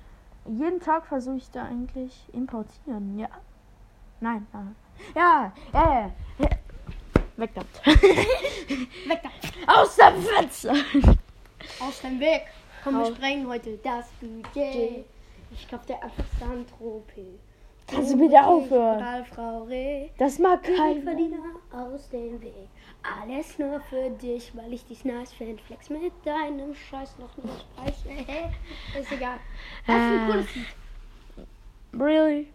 Jeden 0.46 0.80
Tag 0.80 1.06
versuche 1.06 1.38
ich 1.38 1.52
da 1.52 1.66
eigentlich 1.66 2.28
importieren. 2.34 3.20
Ja. 3.20 3.28
Nein, 4.22 4.48
nein. 4.54 4.76
Ja, 5.14 5.52
ja, 5.74 5.84
ja. 5.84 6.12
ja. 6.40 6.50
Weg 7.38 7.52
damit. 7.54 7.86
Weg 9.08 9.20
da! 9.24 9.82
Aus 9.82 9.96
dem 9.96 10.22
Fenster. 10.22 10.74
Aus 11.80 12.02
dem 12.02 12.20
Weg! 12.20 12.44
Komm, 12.84 12.96
wir 12.96 13.02
Aus- 13.04 13.10
sprengen 13.16 13.48
heute 13.48 13.78
das 13.84 14.08
Budget. 14.20 15.06
Ich 15.52 15.68
kauf 15.70 15.86
dir 15.86 16.02
einfach 16.04 16.24
Sandtropel. 16.40 17.40
Kannst 17.90 18.14
du 18.14 18.18
bitte 18.20 18.44
aufhören? 18.46 19.26
Frau 19.34 19.64
Reh. 19.64 20.10
Das 20.18 20.40
mag 20.40 20.62
Kein. 20.62 21.04
Verdiener 21.04 21.38
aus 21.72 22.10
dem 22.10 22.42
Weg. 22.42 22.54
Alles 23.24 23.58
nur 23.58 23.80
für 23.90 24.10
dich, 24.10 24.52
weil 24.58 24.74
ich 24.74 24.84
dich 24.86 25.06
nice 25.06 25.32
find. 25.32 25.62
Flex 25.62 25.90
mit 25.90 26.12
deinem 26.26 26.76
Scheiß 26.76 27.16
noch 27.20 27.30
nicht. 27.38 27.66
Hey, 28.06 28.48
ist 29.00 29.12
egal. 29.12 29.38
Das 29.86 29.96
ist 29.96 30.02
ein 30.02 30.20
Äh. 30.30 30.32
cooles 30.32 30.56
Lied. 30.56 30.68
Really? 31.94 32.48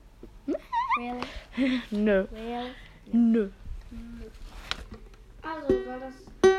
Really? 0.98 1.80
Nö. 1.90 2.26
Really? 2.30 2.70
Nö. 3.12 3.48
Also, 5.42 5.68
soll 5.84 6.00
das. 6.00 6.52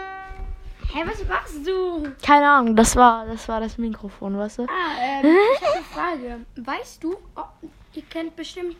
Hä, 0.94 1.02
was 1.06 1.28
machst 1.28 1.66
du? 1.68 2.12
Keine 2.22 2.48
Ahnung, 2.50 2.75
das 2.75 2.96
war 2.96 3.25
das 3.25 3.48
war 3.48 3.60
das 3.60 3.78
Mikrofon, 3.78 4.38
weißt 4.38 4.60
du? 4.60 4.63
Ah, 4.63 4.96
ähm, 5.02 5.36
ich 5.56 5.62
habe 5.62 5.74
eine 5.75 5.84
Frage. 5.86 6.46
Weißt 6.58 7.04
du, 7.04 7.16
oh, 7.36 7.68
ihr 7.94 8.04
kennt 8.04 8.36
bestimmt, 8.36 8.78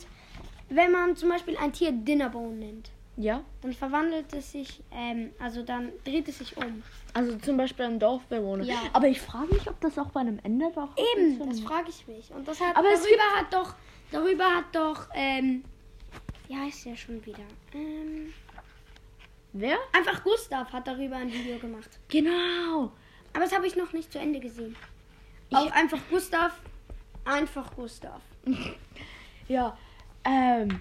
wenn 0.70 0.92
man 0.92 1.16
zum 1.16 1.30
Beispiel 1.30 1.58
ein 1.58 1.72
Tier 1.74 1.92
Dinnerbone 1.92 2.54
nennt, 2.56 2.92
Ja. 3.18 3.42
dann 3.62 3.74
verwandelt 3.74 4.32
es 4.34 4.52
sich, 4.52 4.84
ähm, 4.92 5.32
also 5.40 5.64
dann 5.64 5.92
dreht 6.04 6.28
es 6.28 6.38
sich 6.40 6.56
um. 6.58 6.84
Also 7.16 7.36
zum 7.38 7.58
Beispiel 7.58 7.86
ein 7.86 8.00
Dorfbewohner. 8.00 8.64
Ja. 8.66 8.76
Aber 8.92 9.08
ich 9.08 9.20
frage 9.22 9.52
mich, 9.54 9.68
ob 9.68 9.80
das 9.82 9.98
auch 9.98 10.08
bei 10.12 10.20
einem 10.20 10.40
Enderdach 10.44 10.90
Eben, 11.16 11.40
das 11.50 11.62
frage 11.62 11.90
ich 11.90 12.08
mich. 12.08 12.32
Und 12.32 12.48
das 12.48 12.60
hat, 12.62 12.76
Aber 12.76 12.90
darüber 12.90 13.40
hat 13.40 13.52
doch, 13.54 13.74
darüber 14.12 14.46
hat 14.46 14.66
doch, 14.74 15.08
ähm, 15.16 15.64
wie 16.48 16.56
heißt 16.58 16.86
der 16.86 16.96
schon 16.96 17.26
wieder? 17.26 17.40
Ähm, 17.74 18.34
Wer? 19.54 19.78
einfach 19.94 20.24
Gustav 20.24 20.72
hat 20.74 20.88
darüber 20.88 21.16
ein 21.18 21.32
Video 21.32 21.58
gemacht. 21.60 21.90
Genau. 22.10 22.92
Aber 23.34 23.44
das 23.44 23.54
habe 23.56 23.68
ich 23.68 23.76
noch 23.76 23.94
nicht 23.94 24.12
zu 24.12 24.20
Ende 24.20 24.40
gesehen. 24.40 24.76
Ich- 25.50 25.58
Auf 25.58 25.72
einfach 25.72 26.00
Gustav, 26.10 26.60
einfach 27.26 27.76
Gustav. 27.76 28.22
Ja. 29.50 29.78
Ähm. 30.26 30.80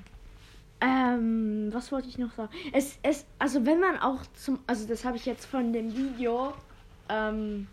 Ähm, 0.80 1.68
was 1.72 1.90
wollte 1.92 2.08
ich 2.08 2.16
noch 2.18 2.32
sagen? 2.32 2.52
Es, 2.72 2.98
es, 3.02 3.24
also 3.38 3.64
wenn 3.66 3.78
man 3.80 3.98
auch 3.98 4.20
zum, 4.34 4.58
also 4.66 4.86
das 4.86 5.04
habe 5.04 5.16
ich 5.16 5.26
jetzt 5.26 5.46
von 5.46 5.72
dem 5.72 5.96
Video, 5.96 6.52
ähm, 7.08 7.66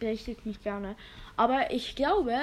berichtet 0.00 0.44
mich 0.44 0.62
gerne. 0.62 0.94
Aber 1.36 1.70
ich 1.70 1.94
glaube, 1.96 2.38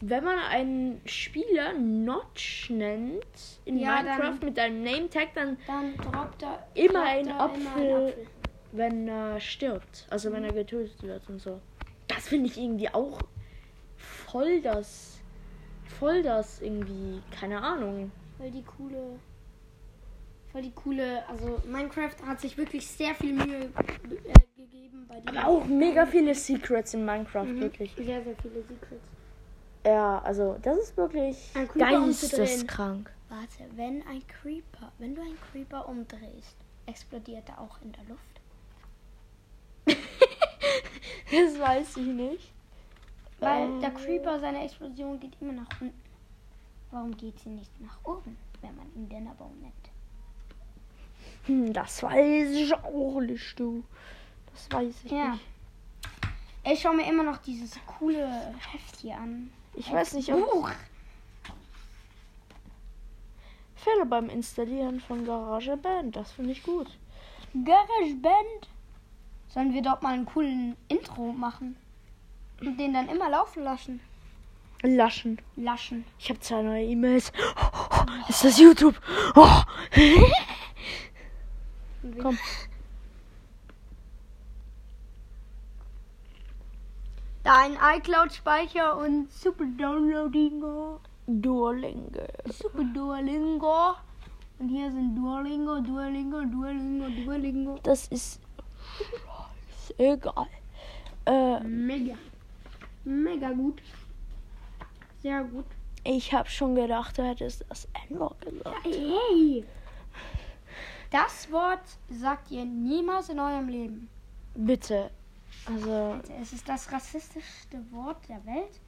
wenn 0.00 0.24
man 0.24 0.38
einen 0.38 1.00
Spieler 1.06 1.72
Notch 1.74 2.70
nennt 2.70 3.24
in 3.64 3.78
Ja, 3.78 4.02
Minecraft 4.02 4.38
mit 4.44 4.58
einem 4.58 4.82
Name-Tag, 4.84 5.34
dann 5.34 5.56
Dann 5.66 5.96
droppt 5.96 6.42
er 6.42 6.66
Immer 6.74 6.92
droppt 7.04 7.06
ein 7.08 7.26
er 7.28 7.40
Apfel. 7.40 8.26
wenn 8.72 9.08
er 9.08 9.40
stirbt, 9.40 10.06
also 10.10 10.30
Mhm. 10.30 10.34
wenn 10.34 10.44
er 10.44 10.52
getötet 10.52 11.02
wird 11.02 11.28
und 11.28 11.40
so. 11.40 11.60
Das 12.06 12.28
finde 12.28 12.46
ich 12.48 12.58
irgendwie 12.58 12.88
auch 12.90 13.18
voll 13.96 14.60
das, 14.60 15.18
voll 15.98 16.22
das 16.22 16.60
irgendwie, 16.60 17.20
keine 17.30 17.60
Ahnung. 17.62 18.12
Voll 18.36 18.50
die 18.50 18.62
coole. 18.62 19.18
Voll 20.52 20.62
die 20.62 20.70
coole. 20.72 21.28
Also 21.28 21.60
Minecraft 21.66 22.14
hat 22.26 22.40
sich 22.40 22.56
wirklich 22.56 22.86
sehr 22.86 23.14
viel 23.14 23.32
Mühe 23.34 23.64
äh, 23.64 24.32
gegeben 24.56 25.06
bei 25.08 25.20
diesem. 25.20 25.36
Aber 25.38 25.48
auch 25.48 25.64
mega 25.66 26.06
viele 26.06 26.34
Secrets 26.34 26.94
in 26.94 27.04
Minecraft, 27.04 27.44
Mhm. 27.46 27.60
wirklich. 27.60 27.92
Sehr, 27.96 28.22
sehr 28.22 28.36
viele 28.36 28.62
Secrets. 28.62 29.02
Ja, 29.86 30.18
also 30.20 30.56
das 30.62 30.76
ist 30.78 30.96
wirklich 30.96 31.50
Ein 31.54 31.68
Creeper 31.68 31.90
geisteskrank. 32.06 33.10
Warte, 33.28 33.64
wenn 33.76 34.06
ein 34.06 34.26
Creeper, 34.26 34.90
wenn 34.98 35.14
du 35.14 35.20
einen 35.22 35.38
Creeper 35.52 35.88
umdrehst, 35.88 36.56
explodiert 36.86 37.48
er 37.48 37.60
auch 37.60 37.80
in 37.82 37.92
der 37.92 38.04
Luft. 38.04 38.22
Das 41.30 41.58
weiß 41.58 41.96
ich 41.98 42.06
nicht. 42.06 42.52
Weil 43.38 43.64
Ähm. 43.68 43.80
der 43.82 43.90
Creeper, 43.90 44.40
seine 44.40 44.64
Explosion 44.64 45.20
geht 45.20 45.32
immer 45.40 45.52
nach 45.52 45.68
unten. 45.80 46.00
Warum 46.90 47.14
geht 47.16 47.38
sie 47.40 47.50
nicht 47.50 47.70
nach 47.82 47.98
oben, 48.02 48.36
wenn 48.62 48.74
man 48.76 48.86
ihn 48.94 49.08
Dinnerbaum 49.10 49.52
nennt? 49.60 49.74
Hm, 51.44 51.72
das 51.74 52.02
weiß 52.02 52.48
ich 52.50 52.74
auch 52.74 53.20
nicht, 53.20 53.60
du. 53.60 53.84
Das 54.52 54.72
weiß 54.72 54.94
ich 55.04 55.10
Ja. 55.12 55.32
nicht. 55.32 55.44
Ich 56.64 56.80
schaue 56.80 56.96
mir 56.96 57.06
immer 57.06 57.22
noch 57.24 57.36
dieses 57.38 57.78
coole 57.86 58.26
Heft 58.72 58.96
hier 58.96 59.16
an. 59.18 59.52
Ich 59.78 59.92
weiß 59.92 60.14
nicht, 60.14 60.32
ob 60.32 60.50
Buch. 60.50 60.70
Fehler 63.76 64.06
beim 64.06 64.28
Installieren 64.28 65.00
von 65.00 65.24
GarageBand. 65.24 66.16
Das 66.16 66.32
finde 66.32 66.50
ich 66.50 66.64
gut. 66.64 66.88
GarageBand. 67.54 68.68
Sollen 69.48 69.72
wir 69.72 69.82
dort 69.82 70.02
mal 70.02 70.14
einen 70.14 70.26
coolen 70.26 70.76
Intro 70.88 71.32
machen? 71.32 71.76
Und 72.60 72.76
den 72.76 72.92
dann 72.92 73.08
immer 73.08 73.30
laufen 73.30 73.62
lassen. 73.62 74.00
Laschen. 74.82 75.40
Laschen. 75.54 76.04
Ich 76.18 76.28
habe 76.28 76.40
zwei 76.40 76.62
neue 76.62 76.84
E-Mails. 76.84 77.32
Ist 78.28 78.44
das 78.44 78.58
YouTube? 78.58 79.00
Oh. 79.36 79.62
Komm. 82.20 82.36
Dein 87.48 87.78
iCloud-Speicher 87.80 88.98
und 88.98 89.32
Super 89.32 89.64
Downloadingo. 89.64 91.00
Duolingo. 91.26 92.26
Super 92.44 92.84
Duolingo. 92.84 93.94
Und 94.58 94.68
hier 94.68 94.92
sind 94.92 95.16
Duolingo, 95.16 95.80
Duolingo, 95.80 96.42
Duolingo, 96.42 97.08
Duolingo. 97.08 97.78
Das 97.82 98.06
ist 98.08 98.42
egal. 99.96 100.46
Äh, 101.24 101.60
Mega. 101.60 102.16
Mega 103.04 103.50
gut. 103.52 103.80
Sehr 105.22 105.42
gut. 105.44 105.64
ich 106.04 106.30
habe 106.34 106.50
schon 106.50 106.74
gedacht, 106.74 107.16
du 107.16 107.22
hättest 107.22 107.64
das 107.70 107.88
N-Wort 108.10 108.42
gesagt. 108.42 108.84
Hey. 108.84 109.64
Das 111.10 111.50
Wort 111.50 111.80
sagt 112.10 112.50
ihr 112.50 112.66
niemals 112.66 113.30
in 113.30 113.40
eurem 113.40 113.68
Leben. 113.68 114.10
Bitte. 114.54 115.10
Also, 115.66 116.18
Es 116.40 116.52
ist 116.52 116.68
das 116.68 116.90
rassistischste 116.90 117.78
Wort 117.92 118.26
der 118.28 118.44
Welt. 118.46 118.80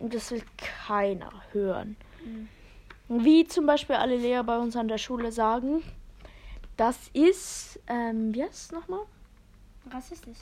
das 0.00 0.30
will 0.30 0.42
keiner 0.86 1.30
hören. 1.52 1.96
Wie 3.08 3.46
zum 3.46 3.66
Beispiel 3.66 3.96
alle 3.96 4.16
Lehrer 4.16 4.44
bei 4.44 4.58
uns 4.58 4.76
an 4.76 4.88
der 4.88 4.98
Schule 4.98 5.30
sagen, 5.32 5.82
das 6.76 6.96
ist, 7.12 7.78
ähm, 7.86 8.34
wie 8.34 8.42
heißt 8.42 8.54
es 8.54 8.72
nochmal? 8.72 9.00
Rassistisch. 9.90 10.38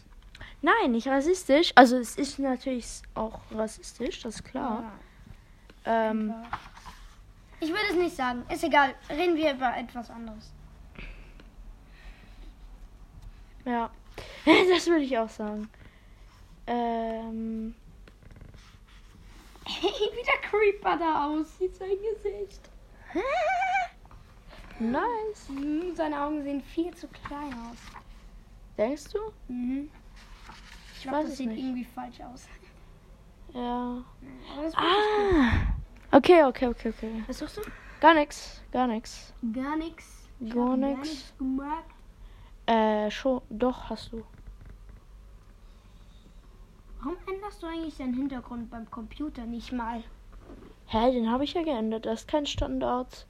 Nein, 0.63 0.93
nicht 0.93 1.09
rassistisch. 1.09 1.73
Also 1.75 1.97
es 1.97 2.17
ist 2.17 2.39
natürlich 2.39 3.03
auch 3.15 3.41
rassistisch, 3.51 4.21
das 4.23 4.37
ist 4.37 4.45
klar. 4.45 4.93
Ähm, 5.85 6.33
Ich 7.61 7.69
würde 7.71 7.83
es 7.91 7.97
nicht 7.97 8.15
sagen. 8.17 8.45
Ist 8.53 8.63
egal. 8.63 8.95
Reden 9.11 9.35
wir 9.37 9.53
über 9.55 9.77
etwas 9.77 10.11
anderes. 10.11 10.53
ja, 13.65 13.91
das 14.75 14.87
würde 14.87 15.03
ich 15.05 15.17
auch 15.19 15.29
sagen. 15.29 15.69
Ähm, 16.67 17.75
Hey, 19.65 19.91
wie 20.13 20.25
der 20.25 20.49
Creeper 20.49 20.97
da 20.97 21.27
aussieht, 21.27 21.75
sein 21.77 21.91
Gesicht. 21.91 22.71
nice. 24.79 25.49
Hm, 25.49 25.95
Seine 25.95 26.23
Augen 26.23 26.43
sehen 26.43 26.63
viel 26.63 26.95
zu 26.95 27.07
klein 27.09 27.53
aus. 27.53 27.77
Denkst 28.79 29.05
du? 29.13 29.19
Mhm. 29.53 29.91
Ich 30.95 31.03
glaube, 31.03 31.19
weiß 31.19 31.27
das 31.27 31.37
sieht 31.37 31.49
nicht. 31.49 31.59
irgendwie 31.63 31.85
falsch 31.85 32.21
aus. 32.21 32.47
Ja. 33.53 34.03
Aber 34.53 34.63
das 34.63 34.75
Ah. 34.75 35.51
Okay, 36.13 36.45
okay, 36.45 36.69
okay, 36.69 36.89
okay. 36.89 37.25
Was 37.27 37.39
suchst 37.39 37.59
du? 37.59 37.63
Gar 38.01 38.15
nix, 38.15 38.63
gar 38.73 38.87
nix. 38.87 39.35
Gar 39.53 39.77
nichts. 39.77 40.29
Gar 40.49 40.77
nix. 40.77 41.35
gemacht. 41.39 41.85
Äh, 42.69 43.11
schon, 43.11 43.41
doch 43.49 43.89
hast 43.89 44.13
du. 44.13 44.23
Warum 46.99 47.17
änderst 47.27 47.63
du 47.63 47.67
eigentlich 47.67 47.97
deinen 47.97 48.13
Hintergrund 48.13 48.69
beim 48.71 48.91
Computer 48.91 49.47
nicht 49.47 49.73
mal? 49.73 50.03
Hä, 50.87 51.13
den 51.13 51.31
habe 51.31 51.45
ich 51.45 51.55
ja 51.55 51.63
geändert. 51.63 52.05
Das 52.05 52.21
ist 52.21 52.29
kein 52.29 52.45
Standard. 52.45 53.27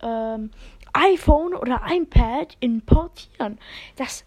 Ähm, 0.00 0.50
iPhone 0.94 1.54
oder 1.54 1.82
iPad 1.86 2.56
importieren. 2.60 3.58
Das. 3.96 4.24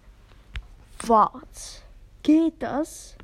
Wart. 1.07 1.83
Geht 2.21 2.61
das? 2.61 3.15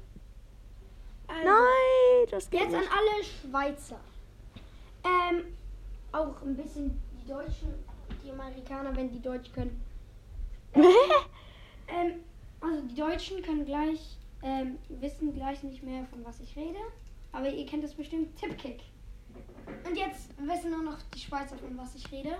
Also, 1.27 1.41
Nein, 1.43 2.27
das 2.31 2.49
geht 2.49 2.61
Jetzt 2.61 2.73
an 2.73 2.79
nicht. 2.79 2.91
alle 2.91 3.23
Schweizer. 3.23 3.99
Ähm, 5.03 5.43
auch 6.11 6.41
ein 6.41 6.55
bisschen 6.55 6.99
die 7.21 7.27
Deutschen, 7.27 7.71
die 8.23 8.31
Amerikaner, 8.31 8.95
wenn 8.95 9.11
die 9.11 9.21
Deutsch 9.21 9.51
können. 9.51 9.79
Ähm, 11.87 12.13
also 12.61 12.81
die 12.81 12.95
Deutschen 12.95 13.43
können 13.43 13.63
gleich, 13.63 14.17
ähm, 14.41 14.79
wissen 14.89 15.35
gleich 15.35 15.61
nicht 15.61 15.83
mehr, 15.83 16.03
von 16.07 16.25
was 16.25 16.39
ich 16.39 16.55
rede. 16.55 16.79
Aber 17.31 17.47
ihr 17.47 17.65
kennt 17.67 17.83
das 17.83 17.93
bestimmt, 17.93 18.35
Tipkick. 18.37 18.81
Und 19.87 19.95
jetzt 19.95 20.29
wissen 20.39 20.71
nur 20.71 20.81
noch 20.81 20.97
die 21.13 21.19
Schweizer, 21.19 21.57
von 21.57 21.77
was 21.77 21.93
ich 21.93 22.11
rede. 22.11 22.35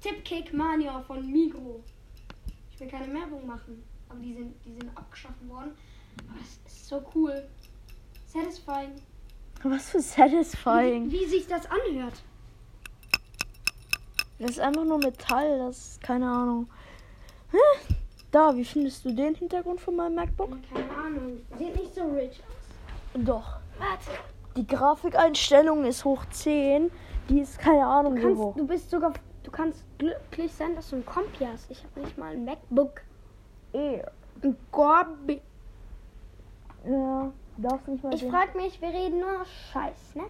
Tipkick 0.00 0.54
Mania 0.54 1.02
von 1.02 1.30
Migro. 1.30 1.84
Ich 2.72 2.80
will 2.80 2.88
keine 2.88 3.12
Werbung 3.12 3.46
machen, 3.46 3.82
aber 4.08 4.20
die 4.20 4.32
sind, 4.32 4.54
die 4.64 4.72
sind 4.72 4.88
abgeschaffen 4.96 5.48
worden. 5.50 5.72
Aber 6.30 6.38
es 6.40 6.72
ist 6.72 6.88
so 6.88 7.04
cool. 7.14 7.46
Satisfying. 8.26 8.94
Was 9.64 9.90
für 9.90 9.98
Wie, 9.98 10.02
satisfying. 10.02 11.10
wie 11.10 11.26
sich 11.26 11.46
das 11.46 11.66
anhört. 11.66 12.22
Das 14.38 14.52
ist 14.52 14.60
einfach 14.60 14.84
nur 14.84 14.98
Metall, 14.98 15.58
das 15.58 15.92
ist 15.92 16.00
keine 16.00 16.26
Ahnung. 16.30 16.68
Hä? 17.50 17.58
Da, 18.30 18.54
wie 18.56 18.64
findest 18.64 19.04
du 19.04 19.12
den 19.12 19.34
Hintergrund 19.34 19.80
von 19.80 19.96
meinem 19.96 20.14
MacBook? 20.16 20.50
Keine 20.72 20.90
Ahnung. 20.96 21.40
Sieht 21.58 21.74
nicht 21.76 21.94
so 21.94 22.02
rich 22.04 22.40
aus. 22.46 23.22
Doch. 23.24 23.58
Warte. 23.78 24.10
Die 24.56 24.66
Grafikeinstellung 24.66 25.84
ist 25.84 26.04
hoch 26.04 26.24
10. 26.30 26.90
Die 27.28 27.40
ist 27.40 27.58
keine 27.58 27.86
Ahnung 27.86 28.16
Du, 28.16 28.22
kannst, 28.22 28.40
hoch. 28.42 28.56
du 28.56 28.66
bist 28.66 28.90
sogar. 28.90 29.12
Du 29.44 29.50
kannst 29.50 29.82
glücklich 29.98 30.52
sein, 30.52 30.74
dass 30.74 30.90
du 30.90 30.96
ein 30.96 31.06
Kompi 31.06 31.46
hast. 31.50 31.70
Ich 31.70 31.82
habe 31.84 32.00
nicht 32.00 32.18
mal 32.18 32.32
ein 32.32 32.44
MacBook. 32.44 33.00
Eher. 33.72 34.10
Ein 34.42 34.56
Gorbi. 34.70 35.40
Ja, 36.86 37.32
darfst 37.56 37.88
nicht 37.88 38.04
mal 38.04 38.14
Ich 38.14 38.24
frage 38.26 38.56
mich, 38.58 38.80
wir 38.80 38.88
reden 38.88 39.20
nur 39.20 39.44
Scheiß, 39.72 40.14
ne? 40.14 40.24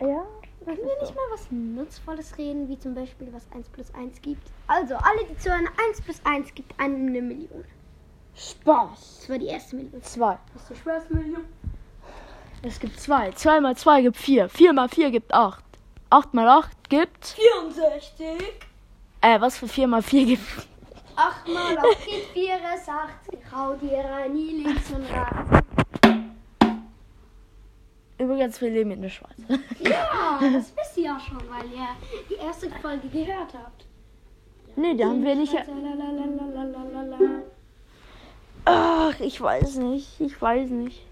Ja? 0.00 0.24
Können 0.64 0.78
wir 0.78 0.84
ist 0.94 1.02
nicht 1.02 1.14
mal 1.14 1.22
was 1.32 1.46
Nutzvolles 1.50 2.38
reden, 2.38 2.68
wie 2.68 2.78
zum 2.78 2.94
Beispiel, 2.94 3.28
was 3.32 3.44
1 3.54 3.68
plus 3.68 3.92
1 3.94 4.22
gibt? 4.22 4.46
Also, 4.66 4.94
alle, 4.94 5.24
die 5.28 5.36
zuhören, 5.36 5.68
1 5.88 6.00
plus 6.00 6.20
1 6.24 6.54
gibt 6.54 6.78
eine 6.80 6.96
Million. 6.96 7.64
Spaß. 8.34 9.18
Das 9.20 9.28
war 9.28 9.38
die 9.38 9.46
erste 9.46 9.76
Million. 9.76 10.02
Zwei. 10.02 10.38
Das 10.52 10.62
ist 10.62 10.70
die 10.70 10.76
schwerste 10.76 11.14
Million. 11.14 11.44
Es 12.62 12.80
gibt 12.80 12.98
zwei. 12.98 13.30
Zwei 13.32 13.60
mal 13.60 13.76
zwei 13.76 14.00
gibt 14.00 14.16
vier. 14.16 14.48
Vier 14.48 14.72
mal 14.72 14.88
vier 14.88 15.10
gibt 15.10 15.34
acht. 15.34 15.62
Acht 16.08 16.32
mal 16.32 16.48
acht 16.48 16.88
gibt. 16.88 17.26
64. 17.26 18.26
Äh, 19.20 19.40
was 19.40 19.58
für 19.58 19.68
vier 19.68 19.86
mal 19.86 20.02
vier 20.02 20.24
gibt. 20.24 20.42
8 21.16 21.48
mal 21.48 21.78
8 21.78 22.06
gibt 22.06 22.26
84. 22.32 23.38
Hau 23.54 23.74
dir 23.74 23.98
rein, 23.98 24.32
nie 24.32 24.62
links 24.62 24.90
und 24.90 25.02
rechts. 25.02 25.73
Übrigens, 28.18 28.60
wir 28.60 28.70
leben 28.70 28.92
in 28.92 29.02
der 29.02 29.08
Schweiz. 29.08 29.36
Ja, 29.80 30.38
das 30.40 30.76
wisst 30.76 30.96
ihr 30.96 31.04
ja 31.04 31.18
schon, 31.18 31.38
weil 31.48 31.70
ihr 31.72 31.88
die 32.30 32.34
erste 32.34 32.70
Folge 32.70 33.08
gehört 33.08 33.54
habt. 33.54 33.86
nee, 34.76 34.94
da 34.94 35.06
haben 35.06 35.24
wir 35.24 35.34
nicht. 35.34 35.54
Ach, 38.66 39.20
ich 39.20 39.40
weiß 39.40 39.76
nicht. 39.76 40.20
Ich 40.20 40.40
weiß 40.40 40.70
nicht. 40.70 41.04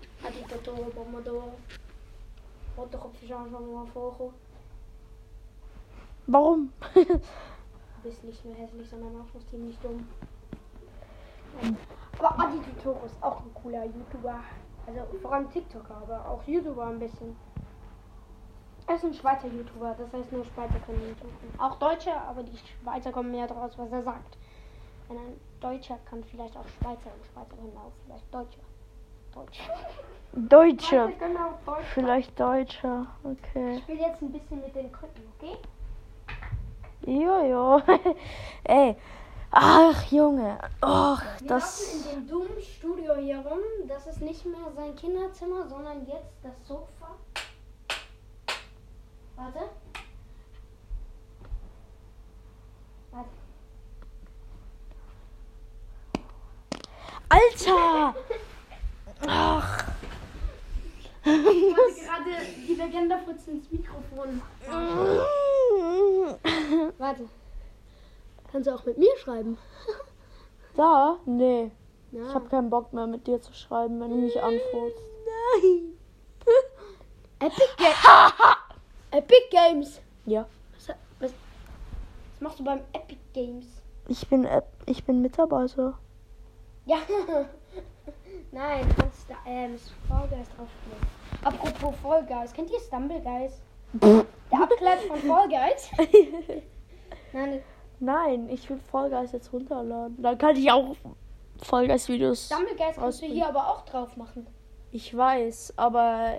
Warum? 6.27 6.73
Du 6.95 8.09
bist 8.09 8.25
nicht 8.25 8.45
nur 8.45 8.55
hässlich, 8.55 8.89
sondern 8.89 9.11
auch 9.17 9.35
noch 9.35 9.47
ziemlich 9.51 9.77
dumm. 9.79 10.07
Aber 12.19 12.39
Adi 12.41 12.59
Tutorial 12.59 13.07
ist 13.07 13.23
auch 13.23 13.41
ein 13.41 13.55
cooler 13.55 13.85
YouTuber. 13.85 14.41
Also 14.87 15.01
vor 15.21 15.33
allem 15.33 15.51
TikToker, 15.51 15.97
aber 16.03 16.29
auch 16.29 16.43
YouTuber 16.47 16.87
ein 16.87 16.99
bisschen. 16.99 17.37
Er 18.87 18.97
ist 18.97 19.05
ein 19.05 19.14
Schweizer 19.14 19.47
YouTuber, 19.47 19.95
das 19.97 20.12
heißt 20.12 20.33
nur 20.33 20.45
Schweizer 20.45 20.79
können 20.85 21.01
YouTuben. 21.01 21.61
Auch 21.61 21.77
Deutsche, 21.77 22.12
aber 22.12 22.42
die 22.42 22.57
Schweizer 22.57 23.12
kommen 23.12 23.31
mehr 23.31 23.47
draus, 23.47 23.79
was 23.79 23.92
er 23.92 24.03
sagt. 24.03 24.37
Wenn 25.09 25.18
ein 25.18 25.40
Deutscher 25.61 25.99
kann 26.11 26.25
vielleicht 26.25 26.57
auch 26.57 26.66
Schweizer 26.81 27.11
und 27.14 27.25
Schweizer 27.33 27.57
können 27.57 27.77
auch 27.77 27.92
vielleicht 28.05 28.35
Deutsche. 28.35 28.59
Deutsch. 29.33 29.61
Deutsche. 30.33 30.87
Schweizer 30.87 31.12
können 31.18 31.37
auch 31.37 31.59
Deutsch. 31.64 31.87
Vielleicht 31.95 32.40
Deutscher. 32.40 33.07
Okay. 33.23 33.77
Ich 33.77 33.88
will 33.88 33.99
jetzt 33.99 34.21
ein 34.21 34.33
bisschen 34.33 34.61
mit 34.61 34.75
den 34.75 34.90
Krücken, 34.90 35.23
okay? 35.38 35.57
Jojo. 37.07 37.81
Ey. 38.64 38.97
Ach, 39.55 40.03
Junge. 40.11 40.59
Ach, 40.81 41.23
Wir 41.41 41.49
das. 41.49 41.81
laufen 41.95 42.09
in 42.11 42.21
dem 42.21 42.29
dummen 42.29 42.62
Studio 42.62 43.15
hier 43.17 43.38
rum. 43.41 43.59
Das 43.87 44.07
ist 44.07 44.23
nicht 44.23 44.47
mehr 44.47 44.73
sein 44.75 44.97
Kinderzimmer, 44.97 45.69
sondern 45.69 46.07
jetzt 46.07 46.33
das 46.43 46.55
Sofa. 46.67 47.17
Warte. 49.37 49.61
Warte. 53.11 53.29
Alter! 57.29 58.15
Ach. 59.27 59.85
Ich 61.25 61.29
wollte 61.31 62.01
gerade 62.05 62.47
die 62.67 62.75
Legende 62.75 63.19
Fritz 63.19 63.47
ins 63.49 63.71
Mikrofon. 63.71 64.41
Warte. 66.99 67.29
Kannst 68.53 68.69
du 68.69 68.75
auch 68.75 68.85
mit 68.85 68.99
mir 68.99 69.17
schreiben? 69.17 69.59
Da? 70.75 71.19
Nee. 71.27 71.71
Ja. 72.12 72.29
Ich 72.29 72.35
habe 72.35 72.49
keinen 72.49 72.71
Bock 72.71 72.95
mehr 72.95 73.07
mit 73.07 73.27
dir 73.27 73.43
zu 73.43 73.53
schreiben, 73.53 74.01
wenn 74.01 74.09
du 74.09 74.17
mich 74.17 74.43
anfurzt. 74.43 75.03
Nein. 75.61 75.99
Epic 77.41 77.69
Games. 77.77 77.97
Epic 79.11 79.49
Games. 79.51 80.01
Ja. 80.25 80.47
Was, 80.73 80.88
was, 81.21 81.31
was 82.31 82.41
machst 82.41 82.59
du 82.59 82.65
beim 82.65 82.81
Epic 82.95 83.19
Games? 83.35 83.67
Ich 84.09 84.27
bin 84.29 84.49
ich 84.87 85.05
bin 85.05 85.21
Mitarbeiter. 85.21 85.99
Ja. 86.87 86.97
Nein, 88.51 88.88
du 88.88 88.95
kannst 89.03 89.29
da 89.29 89.35
ähm, 89.45 89.79
Fall 90.09 90.29
Guys 90.29 90.49
drauf 90.57 90.69
spielen. 90.81 91.45
Apropos 91.45 91.95
Fall 92.03 92.25
Guys, 92.25 92.53
kennt 92.55 92.71
ihr 92.71 92.81
Stumble 92.81 93.21
Guys? 93.21 93.61
Der 93.93 94.59
Abklatsch 94.59 95.07
von 95.07 95.19
Fall 95.21 95.49
Guys? 95.49 95.91
Nein, 97.35 97.62
Nein, 98.03 98.49
ich 98.49 98.69
will 98.69 98.79
Vollgeist 98.79 99.33
jetzt 99.33 99.53
runterladen. 99.53 100.21
Dann 100.21 100.37
kann 100.37 100.57
ich 100.57 100.69
auch 100.73 100.97
Vollgeist-Videos. 101.62 102.47
Stumble 102.47 102.75
Guys 102.75 102.97
kannst 102.97 103.23
du 103.23 103.27
hier 103.27 103.47
aber 103.47 103.69
auch 103.69 103.85
drauf 103.85 104.17
machen. 104.17 104.45
Ich 104.91 105.17
weiß, 105.17 105.75
aber 105.77 106.33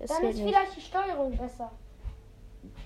es 0.00 0.10
Dann 0.10 0.24
ist 0.24 0.38
nicht. 0.38 0.48
vielleicht 0.48 0.76
die 0.76 0.80
Steuerung 0.80 1.36
besser. 1.36 1.70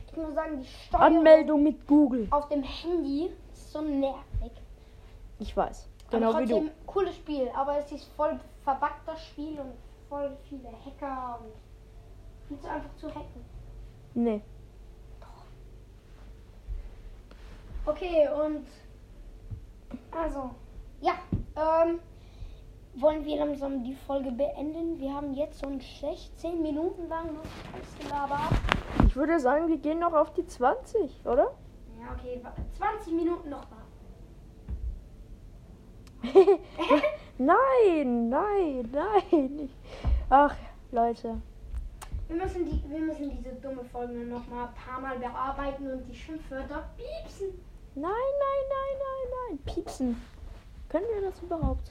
Ich 0.07 0.17
muss 0.17 0.35
sagen, 0.35 0.61
die 0.61 0.67
Steuerung 0.67 1.07
Anmeldung 1.07 1.63
mit 1.63 1.87
Google. 1.87 2.29
auf 2.31 2.49
dem 2.51 2.63
Handy 2.63 3.31
ist 3.51 3.73
so 3.73 3.81
nervig. 3.81 4.53
Ich 5.39 5.57
weiß. 5.57 5.89
Genau 6.11 6.39
wie 6.39 6.45
trotzdem 6.45 6.67
du. 6.67 6.71
cooles 6.87 7.17
Spiel, 7.17 7.49
aber 7.57 7.79
es 7.79 7.91
ist 7.93 8.05
voll 8.15 8.39
verbuggt 8.63 9.01
das 9.07 9.25
Spiel 9.25 9.59
und 9.59 9.73
voll 10.11 10.37
viele 10.51 10.69
Hacker 10.85 11.41
und 11.43 11.53
viel 12.47 12.61
zu 12.61 12.69
einfach 12.71 12.95
zu 12.99 13.09
hacken. 13.09 13.43
Nee. 14.13 14.43
Okay, 17.85 18.29
und 18.29 18.67
also, 20.13 20.51
ja, 21.01 21.15
ähm, 21.57 21.99
wollen 22.95 23.25
wir 23.25 23.39
langsam 23.39 23.83
die 23.83 23.95
Folge 23.95 24.31
beenden? 24.31 24.99
Wir 25.01 25.13
haben 25.13 25.35
jetzt 25.35 25.59
so 25.61 25.67
ein 25.67 25.81
16 25.81 26.63
Minuten 26.63 27.09
lang 27.09 27.35
noch 27.35 27.43
gelabert. 28.01 28.53
Ich 29.07 29.17
würde 29.17 29.41
sagen, 29.41 29.69
wir 29.69 29.79
gehen 29.79 29.99
noch 29.99 30.13
auf 30.13 30.33
die 30.35 30.47
20, 30.47 31.27
oder? 31.27 31.53
Ja, 32.01 32.13
okay, 32.17 32.41
wa- 32.43 32.53
20 32.79 33.15
Minuten 33.15 33.51
noch 33.51 33.65
mal. 33.71 33.79
nein, 37.39 38.29
nein, 38.29 38.89
nein. 38.93 39.69
Ach, 40.31 40.55
Leute. 40.93 41.41
Wir 42.29 42.37
müssen, 42.37 42.65
die, 42.65 42.83
wir 42.89 43.01
müssen 43.01 43.31
diese 43.31 43.55
dumme 43.57 43.85
Folge 43.85 44.15
noch 44.25 44.47
mal 44.47 44.69
ein 44.69 44.75
paar 44.75 45.01
Mal 45.01 45.19
bearbeiten 45.19 45.91
und 45.91 46.07
die 46.07 46.15
Schimpfwörter 46.15 46.89
piepsen. 46.97 47.49
Nein, 47.95 48.11
nein, 48.11 48.65
nein, 48.69 48.99
nein, 48.99 49.59
nein. 49.65 49.75
Piepsen. 49.75 50.23
Können 50.89 51.07
wir 51.15 51.31
das 51.31 51.41
überhaupt? 51.43 51.91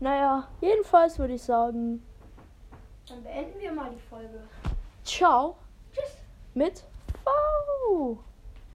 Naja, 0.00 0.48
jedenfalls 0.60 1.18
würde 1.18 1.34
ich 1.34 1.42
sagen, 1.42 2.04
Dann 3.08 3.22
beenden 3.22 3.58
wir 3.60 3.72
mal 3.72 3.90
die 3.90 4.00
Folge. 4.00 4.42
ciao 5.04 5.56
Tschüss. 5.92 6.16
mit 6.54 6.82
V. 7.24 8.18